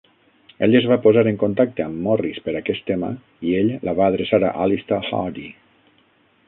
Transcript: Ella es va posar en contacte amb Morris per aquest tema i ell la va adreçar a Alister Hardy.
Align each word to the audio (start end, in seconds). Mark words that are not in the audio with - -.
Ella 0.67 0.79
es 0.79 0.85
va 0.91 0.95
posar 1.03 1.23
en 1.31 1.37
contacte 1.43 1.85
amb 1.85 2.01
Morris 2.07 2.39
per 2.47 2.55
aquest 2.61 2.87
tema 2.89 3.11
i 3.51 3.55
ell 3.61 3.71
la 3.89 3.97
va 4.01 4.09
adreçar 4.13 4.43
a 4.49 4.53
Alister 4.67 5.03
Hardy. 5.11 5.47